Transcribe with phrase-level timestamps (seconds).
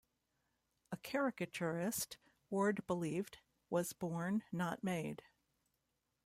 [0.91, 2.17] A caricaturist,
[2.49, 3.37] Ward believed,
[3.69, 5.21] was born, not made.